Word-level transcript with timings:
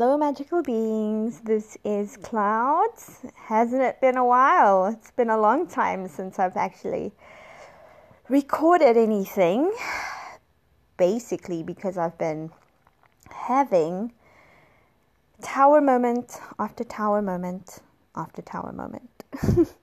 Hello, 0.00 0.16
magical 0.16 0.62
beings. 0.62 1.40
This 1.40 1.76
is 1.84 2.16
Clouds. 2.16 3.20
Hasn't 3.34 3.82
it 3.82 4.00
been 4.00 4.16
a 4.16 4.24
while? 4.24 4.86
It's 4.86 5.10
been 5.10 5.28
a 5.28 5.36
long 5.36 5.66
time 5.66 6.08
since 6.08 6.38
I've 6.38 6.56
actually 6.56 7.12
recorded 8.30 8.96
anything. 8.96 9.70
Basically, 10.96 11.62
because 11.62 11.98
I've 11.98 12.16
been 12.16 12.50
having 13.28 14.14
tower 15.42 15.82
moment 15.82 16.40
after 16.58 16.82
tower 16.82 17.20
moment 17.20 17.80
after 18.16 18.40
tower 18.40 18.72
moment. 18.72 19.24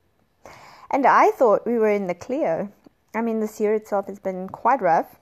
and 0.90 1.06
I 1.06 1.30
thought 1.30 1.68
we 1.68 1.78
were 1.78 1.92
in 1.92 2.08
the 2.08 2.16
clear. 2.16 2.72
I 3.14 3.22
mean, 3.22 3.40
this 3.40 3.60
year 3.60 3.76
itself 3.76 4.08
has 4.08 4.18
been 4.18 4.50
quite 4.50 4.82
rough. 4.82 5.20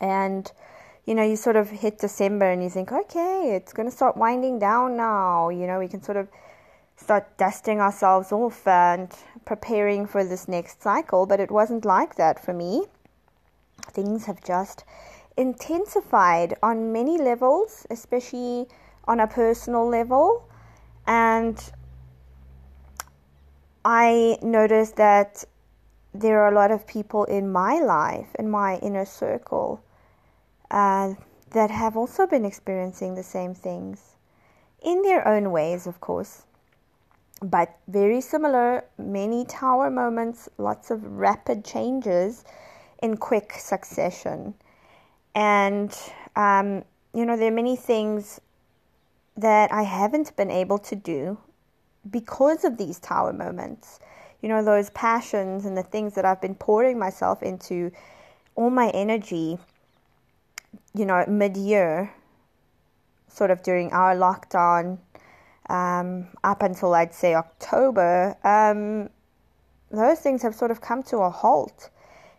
And 0.00 0.52
you 1.06 1.14
know, 1.14 1.22
you 1.22 1.36
sort 1.36 1.56
of 1.56 1.68
hit 1.68 1.98
December 1.98 2.50
and 2.50 2.62
you 2.62 2.70
think, 2.70 2.90
okay, 2.90 3.54
it's 3.54 3.72
going 3.72 3.88
to 3.88 3.94
start 3.94 4.16
winding 4.16 4.58
down 4.58 4.96
now. 4.96 5.50
You 5.50 5.66
know, 5.66 5.78
we 5.78 5.88
can 5.88 6.02
sort 6.02 6.16
of 6.16 6.28
start 6.96 7.36
dusting 7.36 7.80
ourselves 7.80 8.32
off 8.32 8.66
and 8.66 9.10
preparing 9.44 10.06
for 10.06 10.24
this 10.24 10.48
next 10.48 10.82
cycle. 10.82 11.26
But 11.26 11.40
it 11.40 11.50
wasn't 11.50 11.84
like 11.84 12.16
that 12.16 12.42
for 12.42 12.54
me. 12.54 12.84
Things 13.92 14.24
have 14.24 14.42
just 14.42 14.84
intensified 15.36 16.56
on 16.62 16.92
many 16.92 17.18
levels, 17.18 17.86
especially 17.90 18.66
on 19.06 19.20
a 19.20 19.26
personal 19.26 19.86
level. 19.86 20.48
And 21.06 21.62
I 23.84 24.38
noticed 24.40 24.96
that 24.96 25.44
there 26.14 26.40
are 26.42 26.50
a 26.50 26.54
lot 26.54 26.70
of 26.70 26.86
people 26.86 27.24
in 27.24 27.52
my 27.52 27.80
life, 27.80 28.28
in 28.38 28.48
my 28.48 28.76
inner 28.78 29.04
circle, 29.04 29.82
uh, 30.70 31.14
that 31.50 31.70
have 31.70 31.96
also 31.96 32.26
been 32.26 32.44
experiencing 32.44 33.14
the 33.14 33.22
same 33.22 33.54
things 33.54 34.16
in 34.82 35.02
their 35.02 35.26
own 35.26 35.50
ways, 35.50 35.86
of 35.86 36.00
course, 36.00 36.44
but 37.42 37.76
very 37.88 38.20
similar, 38.20 38.84
many 38.98 39.44
tower 39.44 39.90
moments, 39.90 40.48
lots 40.58 40.90
of 40.90 41.04
rapid 41.04 41.64
changes 41.64 42.44
in 43.02 43.16
quick 43.16 43.52
succession. 43.52 44.54
And, 45.34 45.96
um, 46.36 46.84
you 47.12 47.24
know, 47.24 47.36
there 47.36 47.48
are 47.48 47.54
many 47.54 47.76
things 47.76 48.40
that 49.36 49.72
I 49.72 49.82
haven't 49.82 50.36
been 50.36 50.50
able 50.50 50.78
to 50.78 50.96
do 50.96 51.38
because 52.10 52.64
of 52.64 52.76
these 52.78 52.98
tower 52.98 53.32
moments. 53.32 53.98
You 54.42 54.48
know, 54.48 54.62
those 54.62 54.90
passions 54.90 55.64
and 55.64 55.76
the 55.76 55.82
things 55.82 56.14
that 56.14 56.24
I've 56.24 56.40
been 56.40 56.54
pouring 56.54 56.98
myself 56.98 57.42
into, 57.42 57.90
all 58.54 58.70
my 58.70 58.90
energy 58.90 59.58
you 60.94 61.06
know, 61.06 61.24
mid 61.28 61.56
year, 61.56 62.12
sort 63.28 63.50
of 63.50 63.62
during 63.62 63.92
our 63.92 64.14
lockdown, 64.14 64.98
um, 65.68 66.28
up 66.42 66.62
until 66.62 66.94
I'd 66.94 67.14
say 67.14 67.34
October, 67.34 68.36
um, 68.44 69.10
those 69.90 70.20
things 70.20 70.42
have 70.42 70.54
sort 70.54 70.70
of 70.70 70.80
come 70.80 71.02
to 71.04 71.18
a 71.18 71.30
halt 71.30 71.90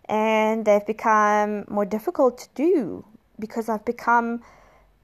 and 0.08 0.66
they've 0.66 0.86
become 0.86 1.66
more 1.68 1.86
difficult 1.86 2.38
to 2.38 2.48
do 2.54 3.06
because 3.40 3.70
I've 3.70 3.86
become 3.86 4.42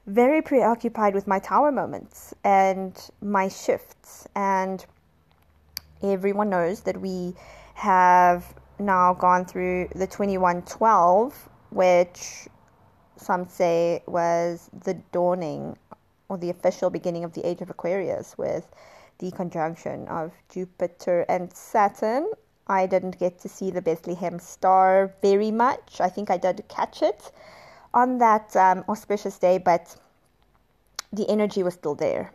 very 0.06 0.42
preoccupied 0.42 1.14
with 1.14 1.26
my 1.26 1.38
tower 1.38 1.72
moments 1.72 2.34
and 2.44 2.96
my 3.20 3.48
shifts. 3.48 4.26
And 4.34 4.84
everyone 6.02 6.50
knows 6.50 6.80
that 6.82 7.00
we 7.00 7.34
have 7.74 8.54
now 8.78 9.14
gone 9.14 9.44
through 9.44 9.88
the 9.94 10.06
2112, 10.06 11.48
which 11.70 12.48
some 13.22 13.46
say 13.48 14.02
was 14.06 14.68
the 14.84 14.94
dawning 15.12 15.76
or 16.28 16.38
the 16.38 16.50
official 16.50 16.90
beginning 16.90 17.24
of 17.24 17.32
the 17.34 17.46
age 17.46 17.60
of 17.60 17.70
Aquarius 17.70 18.36
with 18.36 18.66
the 19.18 19.30
conjunction 19.30 20.08
of 20.08 20.32
Jupiter 20.48 21.24
and 21.28 21.52
Saturn. 21.52 22.26
I 22.66 22.86
didn't 22.86 23.18
get 23.18 23.38
to 23.40 23.48
see 23.48 23.70
the 23.70 23.82
Bethlehem 23.82 24.38
star 24.38 25.12
very 25.22 25.50
much. 25.50 26.00
I 26.00 26.08
think 26.08 26.30
I 26.30 26.36
did 26.36 26.64
catch 26.68 27.02
it 27.02 27.30
on 27.94 28.18
that 28.18 28.54
um, 28.56 28.84
auspicious 28.88 29.38
day, 29.38 29.58
but 29.58 29.96
the 31.12 31.28
energy 31.28 31.62
was 31.62 31.74
still 31.74 31.94
there. 31.94 32.32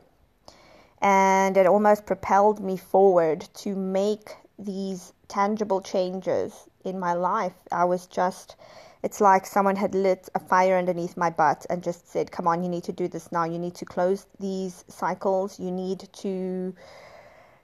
And 1.01 1.57
it 1.57 1.65
almost 1.67 2.05
propelled 2.05 2.59
me 2.59 2.77
forward 2.77 3.47
to 3.55 3.75
make 3.75 4.35
these 4.59 5.13
tangible 5.27 5.81
changes 5.81 6.67
in 6.87 6.99
my 6.99 7.13
life. 7.13 7.53
I 7.71 7.85
was 7.85 8.07
just 8.07 8.55
it's 9.03 9.21
like 9.21 9.45
someone 9.45 9.75
had 9.75 9.93
lit 9.93 10.27
a 10.33 10.39
fire 10.39 10.77
underneath 10.77 11.15
my 11.15 11.29
butt 11.29 11.65
and 11.69 11.83
just 11.83 12.11
said, 12.11 12.31
Come 12.31 12.47
on, 12.47 12.63
you 12.63 12.69
need 12.69 12.83
to 12.85 12.91
do 12.91 13.07
this 13.07 13.31
now. 13.31 13.43
You 13.43 13.59
need 13.59 13.75
to 13.75 13.85
close 13.85 14.25
these 14.39 14.83
cycles. 14.87 15.59
You 15.59 15.71
need 15.71 16.09
to 16.13 16.73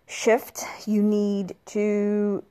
shift. 0.06 0.64
You 0.86 1.02
need 1.02 1.56
to 1.68 2.44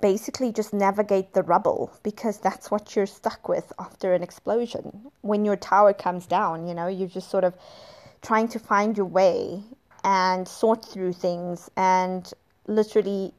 basically 0.00 0.52
just 0.52 0.72
navigate 0.72 1.32
the 1.32 1.42
rubble 1.42 1.92
because 2.02 2.38
that's 2.38 2.70
what 2.70 2.94
you're 2.94 3.06
stuck 3.06 3.48
with 3.48 3.72
after 3.78 4.14
an 4.14 4.22
explosion. 4.22 5.10
When 5.22 5.44
your 5.44 5.56
tower 5.56 5.92
comes 5.92 6.26
down, 6.26 6.66
you 6.66 6.74
know, 6.74 6.86
you're 6.86 7.08
just 7.08 7.30
sort 7.30 7.44
of 7.44 7.54
trying 8.20 8.48
to 8.48 8.58
find 8.58 8.96
your 8.96 9.06
way 9.06 9.62
and 10.04 10.46
sort 10.46 10.84
through 10.84 11.12
things 11.14 11.70
and 11.76 12.32
literally 12.66 13.32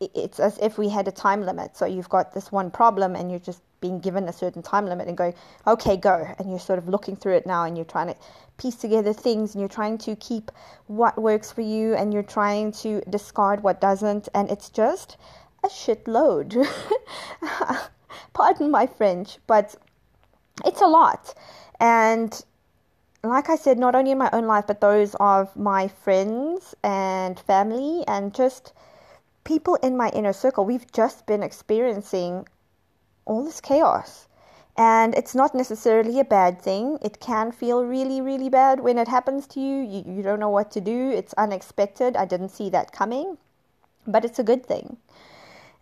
it's 0.00 0.38
as 0.40 0.58
if 0.58 0.78
we 0.78 0.88
had 0.88 1.08
a 1.08 1.12
time 1.12 1.42
limit. 1.42 1.76
So 1.76 1.86
you've 1.86 2.08
got 2.08 2.34
this 2.34 2.52
one 2.52 2.70
problem 2.70 3.14
and 3.16 3.30
you're 3.30 3.40
just 3.40 3.62
being 3.80 3.98
given 3.98 4.28
a 4.28 4.32
certain 4.32 4.62
time 4.62 4.86
limit 4.86 5.08
and 5.08 5.16
going, 5.16 5.34
okay, 5.66 5.96
go. 5.96 6.26
And 6.38 6.50
you're 6.50 6.58
sort 6.58 6.78
of 6.78 6.88
looking 6.88 7.16
through 7.16 7.34
it 7.34 7.46
now 7.46 7.64
and 7.64 7.76
you're 7.76 7.84
trying 7.84 8.08
to 8.08 8.16
piece 8.58 8.76
together 8.76 9.12
things 9.12 9.54
and 9.54 9.60
you're 9.60 9.68
trying 9.68 9.98
to 9.98 10.16
keep 10.16 10.50
what 10.86 11.20
works 11.20 11.52
for 11.52 11.62
you 11.62 11.94
and 11.94 12.12
you're 12.12 12.22
trying 12.22 12.72
to 12.72 13.00
discard 13.08 13.62
what 13.62 13.80
doesn't. 13.80 14.28
And 14.34 14.50
it's 14.50 14.70
just 14.70 15.16
a 15.64 15.68
shitload. 15.68 16.66
Pardon 18.32 18.70
my 18.70 18.86
French, 18.86 19.38
but 19.46 19.76
it's 20.64 20.80
a 20.80 20.86
lot. 20.86 21.34
And 21.80 22.42
like 23.22 23.50
I 23.50 23.56
said, 23.56 23.78
not 23.78 23.94
only 23.94 24.12
in 24.12 24.18
my 24.18 24.30
own 24.32 24.46
life, 24.46 24.66
but 24.66 24.80
those 24.80 25.14
of 25.20 25.54
my 25.56 25.88
friends 25.88 26.74
and 26.82 27.38
family 27.40 28.04
and 28.06 28.34
just 28.34 28.72
people 29.46 29.76
in 29.76 29.96
my 29.96 30.10
inner 30.10 30.34
circle, 30.34 30.66
we've 30.66 30.92
just 30.92 31.24
been 31.24 31.42
experiencing 31.42 32.46
all 33.24 33.44
this 33.44 33.60
chaos. 33.60 34.28
And 34.76 35.14
it's 35.14 35.34
not 35.34 35.54
necessarily 35.54 36.20
a 36.20 36.24
bad 36.24 36.60
thing. 36.60 36.98
It 37.00 37.20
can 37.20 37.52
feel 37.52 37.84
really, 37.84 38.20
really 38.20 38.50
bad 38.50 38.80
when 38.80 38.98
it 38.98 39.08
happens 39.08 39.46
to 39.48 39.60
you. 39.60 39.76
You, 39.76 40.04
you 40.06 40.22
don't 40.22 40.40
know 40.40 40.50
what 40.50 40.70
to 40.72 40.82
do. 40.82 41.10
It's 41.10 41.32
unexpected. 41.34 42.16
I 42.16 42.26
didn't 42.26 42.50
see 42.50 42.68
that 42.70 42.92
coming. 42.92 43.38
But 44.06 44.26
it's 44.26 44.38
a 44.38 44.44
good 44.44 44.66
thing. 44.66 44.98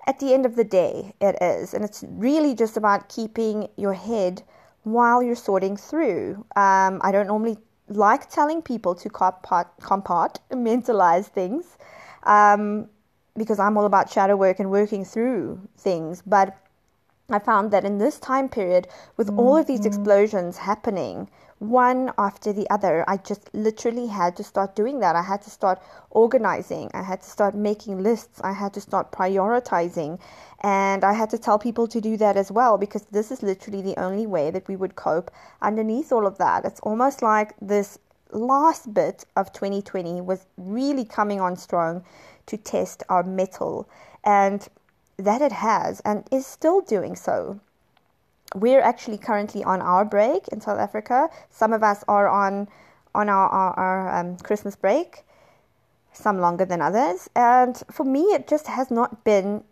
At 0.06 0.20
the 0.20 0.34
end 0.34 0.46
of 0.46 0.54
the 0.54 0.64
day, 0.64 1.14
it 1.20 1.36
is. 1.40 1.74
And 1.74 1.84
it's 1.84 2.04
really 2.06 2.54
just 2.54 2.76
about 2.76 3.08
keeping 3.08 3.68
your 3.76 3.94
head 3.94 4.42
while 4.84 5.20
you're 5.22 5.34
sorting 5.34 5.76
through. 5.76 6.44
Um, 6.54 7.00
I 7.02 7.10
don't 7.10 7.26
normally 7.26 7.56
like 7.88 8.30
telling 8.30 8.62
people 8.62 8.94
to 8.94 9.08
compartmentalize 9.08 11.26
things. 11.38 11.76
Um, 12.24 12.88
because 13.36 13.58
I'm 13.58 13.76
all 13.76 13.86
about 13.86 14.10
shadow 14.10 14.36
work 14.36 14.60
and 14.60 14.70
working 14.70 15.04
through 15.04 15.60
things. 15.76 16.22
But 16.26 16.56
I 17.30 17.38
found 17.38 17.70
that 17.70 17.84
in 17.84 17.98
this 17.98 18.18
time 18.18 18.48
period, 18.48 18.86
with 19.16 19.28
mm-hmm. 19.28 19.40
all 19.40 19.56
of 19.56 19.66
these 19.66 19.80
mm-hmm. 19.80 19.88
explosions 19.88 20.58
happening, 20.58 21.28
one 21.58 22.12
after 22.18 22.52
the 22.52 22.68
other, 22.68 23.04
I 23.08 23.16
just 23.16 23.48
literally 23.54 24.06
had 24.06 24.36
to 24.36 24.44
start 24.44 24.76
doing 24.76 25.00
that. 25.00 25.16
I 25.16 25.22
had 25.22 25.40
to 25.42 25.50
start 25.50 25.80
organizing. 26.10 26.90
I 26.92 27.02
had 27.02 27.22
to 27.22 27.30
start 27.30 27.54
making 27.54 28.02
lists. 28.02 28.40
I 28.42 28.52
had 28.52 28.74
to 28.74 28.80
start 28.80 29.10
prioritizing. 29.12 30.20
And 30.60 31.04
I 31.04 31.12
had 31.12 31.30
to 31.30 31.38
tell 31.38 31.58
people 31.58 31.86
to 31.88 32.00
do 32.00 32.16
that 32.18 32.36
as 32.36 32.52
well 32.52 32.76
because 32.76 33.04
this 33.04 33.30
is 33.30 33.42
literally 33.42 33.82
the 33.82 33.98
only 33.98 34.26
way 34.26 34.50
that 34.50 34.68
we 34.68 34.76
would 34.76 34.96
cope 34.96 35.30
underneath 35.62 36.12
all 36.12 36.26
of 36.26 36.38
that. 36.38 36.64
It's 36.64 36.80
almost 36.80 37.22
like 37.22 37.54
this 37.60 37.98
last 38.32 38.92
bit 38.92 39.24
of 39.36 39.52
2020 39.52 40.20
was 40.20 40.46
really 40.56 41.04
coming 41.04 41.40
on 41.40 41.56
strong 41.56 42.04
to 42.46 42.56
test 42.56 43.02
our 43.08 43.22
mettle, 43.22 43.88
and 44.24 44.68
that 45.16 45.40
it 45.40 45.52
has 45.52 46.00
and 46.00 46.24
is 46.30 46.46
still 46.46 46.80
doing 46.80 47.16
so. 47.16 47.60
We're 48.54 48.80
actually 48.80 49.18
currently 49.18 49.64
on 49.64 49.80
our 49.80 50.04
break 50.04 50.48
in 50.48 50.60
South 50.60 50.78
Africa. 50.78 51.28
Some 51.50 51.72
of 51.72 51.82
us 51.82 52.04
are 52.08 52.28
on 52.28 52.68
on 53.14 53.28
our, 53.28 53.48
our, 53.48 53.78
our 53.78 54.20
um, 54.20 54.36
Christmas 54.38 54.74
break, 54.74 55.22
some 56.12 56.40
longer 56.40 56.64
than 56.64 56.80
others. 56.80 57.30
And 57.36 57.80
for 57.90 58.04
me, 58.04 58.22
it 58.22 58.48
just 58.48 58.66
has 58.66 58.90
not 58.90 59.24
been 59.24 59.62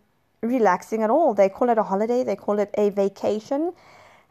relaxing 0.41 1.03
at 1.03 1.09
all. 1.09 1.33
They 1.33 1.49
call 1.49 1.69
it 1.69 1.77
a 1.77 1.83
holiday, 1.83 2.23
they 2.23 2.35
call 2.35 2.59
it 2.59 2.69
a 2.77 2.89
vacation. 2.89 3.73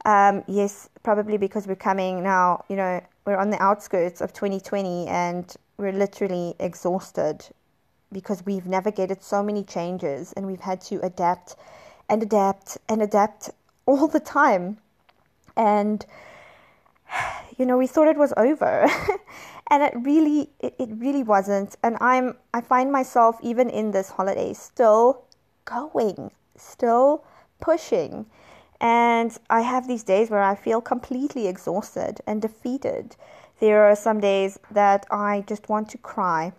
Um, 0.05 0.44
yes, 0.49 0.89
probably 1.03 1.37
because 1.37 1.67
we're 1.67 1.77
coming 1.77 2.23
now, 2.23 2.65
you 2.69 2.77
know, 2.77 3.00
we're 3.25 3.37
on 3.37 3.50
the 3.50 3.62
outskirts 3.62 4.21
of 4.21 4.33
2020 4.33 5.06
and 5.06 5.55
we're 5.77 5.93
literally 5.93 6.55
exhausted 6.59 7.44
because 8.12 8.44
we've 8.44 8.67
navigated 8.67 9.23
so 9.23 9.43
many 9.43 9.62
changes 9.62 10.32
and 10.35 10.47
we've 10.47 10.61
had 10.61 10.81
to 10.82 11.00
adapt 11.05 11.56
and 12.09 12.23
adapt 12.23 12.79
and 12.88 13.03
adapt 13.03 13.50
all 13.87 14.06
the 14.06 14.20
time. 14.20 14.79
And 15.56 16.05
you 17.59 17.67
know, 17.67 17.79
we 17.79 17.87
thought 17.87 18.09
it 18.09 18.17
was 18.17 18.32
over. 18.37 18.88
and 19.70 19.82
it 19.82 19.93
really 19.97 20.50
it, 20.61 20.75
it 20.79 20.88
really 20.93 21.23
wasn't. 21.23 21.76
And 21.82 21.97
I'm 22.00 22.37
I 22.55 22.61
find 22.61 22.93
myself 22.93 23.38
even 23.43 23.70
in 23.70 23.91
this 23.91 24.11
holiday 24.11 24.53
still 24.53 25.25
going, 25.65 26.31
still 26.56 27.25
pushing. 27.61 28.26
And 28.81 29.37
I 29.49 29.61
have 29.61 29.87
these 29.87 30.03
days 30.03 30.29
where 30.29 30.43
I 30.43 30.56
feel 30.56 30.81
completely 30.81 31.47
exhausted 31.47 32.20
and 32.26 32.43
defeated. 32.43 33.15
There 33.61 33.85
are 33.85 33.94
some 33.94 34.19
days 34.19 34.58
that 34.73 35.06
I 35.08 35.44
just 35.47 35.69
want 35.69 35.88
to 35.91 35.99
cry 35.99 36.53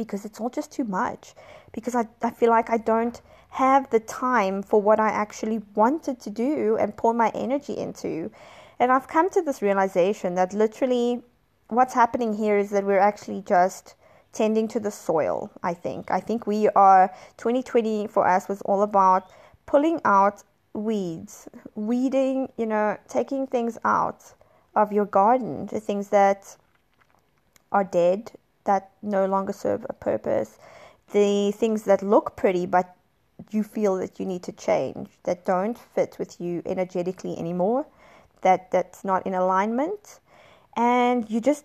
because 0.00 0.24
it's 0.24 0.40
all 0.40 0.48
just 0.48 0.72
too 0.72 0.84
much. 0.84 1.34
Because 1.72 1.94
I, 1.94 2.08
I 2.22 2.30
feel 2.30 2.48
like 2.48 2.70
I 2.70 2.78
don't 2.78 3.20
have 3.50 3.90
the 3.90 4.00
time 4.00 4.62
for 4.62 4.80
what 4.80 4.98
I 4.98 5.10
actually 5.10 5.60
wanted 5.74 6.18
to 6.20 6.30
do 6.30 6.78
and 6.80 6.96
pour 6.96 7.12
my 7.12 7.30
energy 7.34 7.76
into. 7.76 8.30
And 8.78 8.90
I've 8.90 9.08
come 9.08 9.28
to 9.28 9.42
this 9.42 9.60
realization 9.60 10.36
that 10.36 10.54
literally 10.54 11.20
what's 11.68 11.92
happening 11.92 12.32
here 12.32 12.56
is 12.56 12.70
that 12.70 12.84
we're 12.84 13.06
actually 13.10 13.42
just 13.42 13.94
tending 14.32 14.68
to 14.68 14.80
the 14.80 14.90
soil, 14.90 15.50
I 15.62 15.74
think. 15.74 16.10
I 16.10 16.20
think 16.20 16.46
we 16.46 16.70
are, 16.70 17.12
2020 17.36 18.06
for 18.06 18.26
us 18.26 18.48
was 18.48 18.62
all 18.62 18.82
about 18.82 19.30
pulling 19.66 20.00
out 20.06 20.44
weeds, 20.72 21.46
weeding, 21.74 22.50
you 22.56 22.64
know, 22.64 22.96
taking 23.06 23.46
things 23.46 23.76
out 23.84 24.32
of 24.74 24.94
your 24.94 25.04
garden, 25.04 25.66
the 25.66 25.80
things 25.80 26.08
that 26.08 26.56
are 27.70 27.84
dead, 27.84 28.32
that 28.70 28.90
no 29.02 29.26
longer 29.26 29.52
serve 29.52 29.84
a 29.88 29.92
purpose, 29.92 30.50
the 31.12 31.52
things 31.60 31.82
that 31.90 32.00
look 32.02 32.36
pretty 32.36 32.66
but 32.66 32.86
you 33.50 33.62
feel 33.62 33.96
that 33.96 34.20
you 34.20 34.26
need 34.26 34.42
to 34.44 34.52
change, 34.52 35.08
that 35.24 35.44
don't 35.44 35.78
fit 35.94 36.16
with 36.20 36.40
you 36.40 36.62
energetically 36.66 37.34
anymore, 37.38 37.86
that 38.42 38.70
that's 38.70 39.02
not 39.04 39.26
in 39.26 39.34
alignment, 39.34 40.20
and 40.76 41.28
you 41.28 41.40
just 41.40 41.64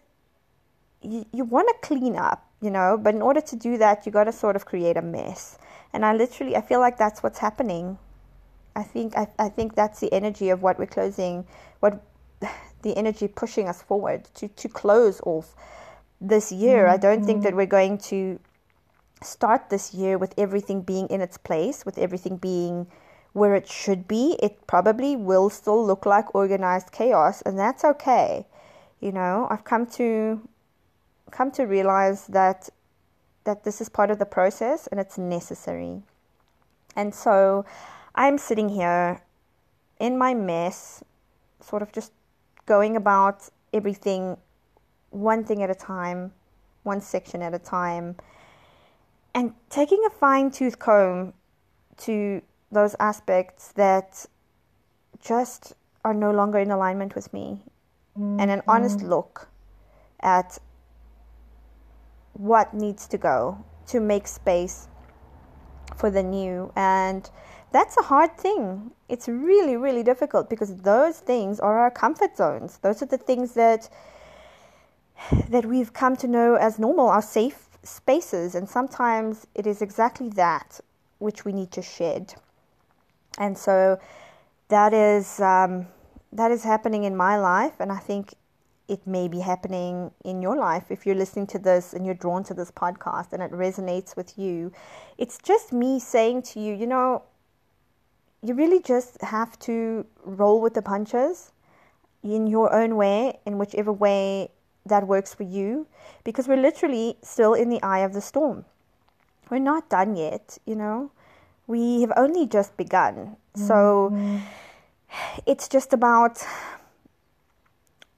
you, 1.02 1.26
you 1.32 1.44
want 1.44 1.68
to 1.70 1.88
clean 1.88 2.16
up, 2.16 2.42
you 2.62 2.72
know, 2.72 2.98
but 2.98 3.14
in 3.14 3.22
order 3.22 3.42
to 3.42 3.56
do 3.56 3.78
that, 3.78 4.06
you 4.06 4.12
got 4.12 4.24
to 4.24 4.32
sort 4.32 4.56
of 4.56 4.66
create 4.66 4.98
a 4.98 5.02
mess. 5.02 5.58
And 5.94 6.04
I 6.04 6.16
literally, 6.16 6.56
I 6.56 6.62
feel 6.62 6.80
like 6.80 6.98
that's 6.98 7.22
what's 7.22 7.40
happening. 7.40 7.98
I 8.76 8.84
think, 8.84 9.16
I, 9.16 9.28
I 9.38 9.50
think 9.50 9.76
that's 9.76 10.00
the 10.00 10.12
energy 10.12 10.50
of 10.50 10.64
what 10.64 10.80
we're 10.80 10.94
closing, 10.98 11.46
what 11.82 12.02
the 12.82 12.98
energy 12.98 13.28
pushing 13.28 13.68
us 13.68 13.82
forward 13.82 14.26
to, 14.36 14.48
to 14.48 14.68
close 14.68 15.22
off 15.26 15.56
this 16.20 16.52
year. 16.52 16.86
Mm-hmm. 16.86 16.94
I 16.94 16.98
don't 16.98 17.26
think 17.26 17.44
that 17.44 17.56
we're 17.56 17.66
going 17.66 17.98
to 18.10 18.40
start 19.22 19.70
this 19.70 19.94
year 19.94 20.18
with 20.18 20.34
everything 20.38 20.82
being 20.82 21.08
in 21.08 21.22
its 21.22 21.38
place, 21.38 21.86
with 21.86 21.98
everything 21.98 22.38
being 22.38 22.88
where 23.34 23.56
it 23.56 23.68
should 23.68 24.08
be. 24.08 24.38
It 24.42 24.66
probably 24.68 25.16
will 25.16 25.50
still 25.50 25.86
look 25.86 26.06
like 26.06 26.34
organized 26.34 26.92
chaos, 26.92 27.42
and 27.42 27.60
that's 27.60 27.84
okay. 27.84 28.46
You 29.00 29.12
know, 29.12 29.48
I've 29.50 29.64
come 29.64 29.86
to 29.98 30.48
come 31.32 31.52
to 31.52 31.64
realize 31.64 32.28
that 32.28 32.70
that 33.44 33.64
this 33.64 33.82
is 33.82 33.90
part 33.90 34.10
of 34.10 34.20
the 34.20 34.26
process 34.26 34.88
and 34.88 35.00
it's 35.00 35.18
necessary. 35.18 36.02
And 36.96 37.14
so 37.14 37.66
I'm 38.16 38.38
sitting 38.38 38.70
here 38.70 39.22
in 40.00 40.18
my 40.18 40.34
mess, 40.34 41.04
sort 41.62 41.82
of 41.82 41.92
just 41.92 42.12
going 42.66 42.96
about 42.96 43.50
everything 43.74 44.38
one 45.16 45.44
thing 45.44 45.64
at 45.64 45.70
a 45.70 45.76
time, 45.76 46.34
one 46.84 47.00
section 47.00 47.42
at 47.42 47.54
a 47.54 47.60
time, 47.60 48.16
and 49.34 49.54
taking 49.70 50.04
a 50.06 50.10
fine 50.10 50.52
tooth 50.52 50.78
comb 50.78 51.34
to 51.98 52.42
those 52.72 52.96
aspects 53.00 53.72
that 53.74 54.26
just 55.22 55.74
are 56.04 56.14
no 56.14 56.32
longer 56.32 56.60
in 56.60 56.70
alignment 56.70 57.16
with 57.16 57.32
me, 57.34 57.62
mm-hmm. 58.18 58.40
and 58.40 58.52
an 58.52 58.62
honest 58.68 59.00
mm-hmm. 59.00 59.10
look 59.10 59.48
at 60.20 60.60
what 62.34 62.74
needs 62.74 63.08
to 63.08 63.18
go 63.18 63.64
to 63.88 64.00
make 64.00 64.28
space 64.28 64.88
for 65.96 66.10
the 66.10 66.24
new 66.24 66.72
and 66.76 67.30
that's 67.72 67.96
a 67.98 68.02
hard 68.02 68.36
thing 68.38 68.92
it's 69.08 69.28
really 69.30 69.78
really 69.78 70.04
difficult 70.04 70.50
because 70.50 70.76
those 70.78 71.20
things 71.20 71.60
are 71.60 71.78
our 71.78 71.92
comfort 71.92 72.36
zones 72.36 72.80
those 72.80 73.02
are 73.02 73.06
the 73.06 73.18
things 73.18 73.54
that 73.54 73.88
that 75.50 75.66
we've 75.66 75.94
come 75.94 76.16
to 76.18 76.28
know 76.28 76.56
as 76.56 76.80
normal 76.80 77.08
our 77.08 77.22
safe 77.22 77.70
spaces 77.84 78.56
and 78.56 78.68
sometimes 78.68 79.46
it 79.56 79.68
is 79.68 79.82
exactly 79.82 80.30
that 80.30 80.80
which 81.20 81.46
we 81.46 81.54
need 81.54 81.72
to 81.72 81.82
shed 81.82 82.34
and 83.38 83.58
so 83.58 84.00
that 84.70 84.94
is 84.94 85.40
um, 85.40 85.88
that 86.32 86.52
is 86.52 86.64
happening 86.64 87.04
in 87.04 87.16
my 87.16 87.38
life 87.38 87.74
and 87.80 87.92
i 87.92 87.98
think 87.98 88.34
it 88.88 89.06
may 89.08 89.28
be 89.28 89.40
happening 89.40 90.12
in 90.24 90.42
your 90.42 90.56
life 90.56 90.86
if 90.90 91.06
you're 91.06 91.16
listening 91.16 91.48
to 91.48 91.60
this 91.60 91.94
and 91.94 92.06
you're 92.06 92.16
drawn 92.16 92.44
to 92.44 92.54
this 92.54 92.72
podcast 92.72 93.34
and 93.34 93.42
it 93.42 93.52
resonates 93.52 94.16
with 94.16 94.38
you. 94.38 94.72
It's 95.18 95.40
just 95.40 95.74
me 95.74 96.00
saying 96.00 96.44
to 96.44 96.60
you, 96.60 96.76
you 96.76 96.86
know, 96.86 97.24
you 98.44 98.54
really 98.54 98.82
just 98.82 99.20
have 99.22 99.58
to 99.60 100.06
roll 100.24 100.62
with 100.62 100.76
the 100.76 100.84
punches 100.84 101.52
in 102.22 102.46
your 102.48 102.74
own 102.74 102.96
way, 102.96 103.40
in 103.46 103.58
whichever 103.58 103.92
way 103.92 104.52
that 104.86 105.08
works 105.08 105.34
for 105.34 105.44
you, 105.44 105.88
because 106.24 106.48
we're 106.48 106.62
literally 106.62 107.18
still 107.22 107.54
in 107.54 107.70
the 107.70 107.82
eye 107.82 108.00
of 108.00 108.14
the 108.14 108.22
storm. 108.22 108.66
We're 109.50 109.60
not 109.60 109.90
done 109.90 110.16
yet, 110.16 110.58
you 110.66 110.76
know, 110.76 111.12
we 111.68 112.02
have 112.02 112.14
only 112.16 112.46
just 112.48 112.78
begun. 112.78 113.38
So 113.56 114.12
mm-hmm. 114.12 114.38
it's 115.46 115.68
just 115.68 115.94
about 115.94 116.44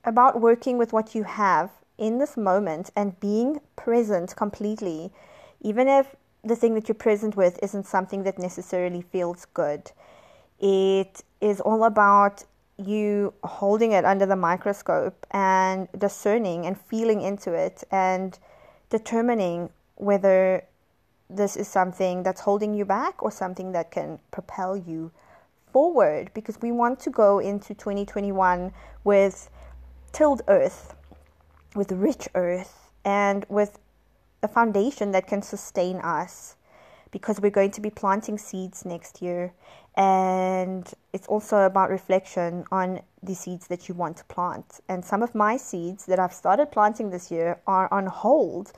about 0.03 0.39
working 0.39 0.77
with 0.77 0.93
what 0.93 1.13
you 1.13 1.23
have 1.23 1.69
in 1.97 2.17
this 2.17 2.37
moment 2.37 2.89
and 2.95 3.19
being 3.19 3.59
present 3.75 4.35
completely, 4.35 5.11
even 5.61 5.87
if 5.87 6.15
the 6.43 6.55
thing 6.55 6.75
that 6.75 6.87
you're 6.87 6.95
present 6.95 7.35
with 7.35 7.59
isn't 7.61 7.85
something 7.85 8.23
that 8.23 8.39
necessarily 8.39 9.01
feels 9.01 9.45
good. 9.53 9.91
It 10.59 11.23
is 11.41 11.59
all 11.59 11.83
about 11.83 12.45
you 12.77 13.33
holding 13.43 13.91
it 13.91 14.05
under 14.05 14.25
the 14.25 14.35
microscope 14.35 15.25
and 15.31 15.87
discerning 15.97 16.65
and 16.65 16.79
feeling 16.79 17.21
into 17.21 17.53
it 17.53 17.83
and 17.91 18.37
determining 18.89 19.69
whether 19.95 20.63
this 21.29 21.55
is 21.55 21.67
something 21.67 22.23
that's 22.23 22.41
holding 22.41 22.73
you 22.73 22.85
back 22.85 23.21
or 23.21 23.31
something 23.31 23.71
that 23.71 23.91
can 23.91 24.19
propel 24.31 24.77
you 24.77 25.11
forward. 25.73 26.29
Because 26.33 26.61
we 26.61 26.71
want 26.71 26.99
to 27.01 27.09
go 27.09 27.39
into 27.39 27.73
2021 27.73 28.71
with 29.03 29.49
tilled 30.11 30.41
earth, 30.47 30.95
with 31.75 31.91
rich 31.91 32.29
earth, 32.35 32.91
and 33.03 33.45
with 33.49 33.79
a 34.43 34.47
foundation 34.47 35.11
that 35.11 35.27
can 35.27 35.41
sustain 35.41 35.97
us 35.97 36.56
because 37.11 37.39
we're 37.39 37.51
going 37.51 37.71
to 37.71 37.81
be 37.81 37.89
planting 37.89 38.37
seeds 38.37 38.85
next 38.85 39.21
year. 39.21 39.53
And 39.95 40.91
it's 41.13 41.27
also 41.27 41.59
about 41.65 41.89
reflection 41.89 42.65
on 42.71 43.01
the 43.23 43.33
seeds 43.33 43.67
that 43.67 43.87
you 43.87 43.95
want 43.95 44.17
to 44.17 44.23
plant. 44.25 44.79
And 44.87 45.03
some 45.03 45.23
of 45.23 45.33
my 45.33 45.57
seeds 45.57 46.05
that 46.05 46.19
I've 46.19 46.33
started 46.33 46.71
planting 46.71 47.09
this 47.09 47.31
year 47.31 47.59
are 47.65 47.91
on 47.91 48.05
hold. 48.05 48.73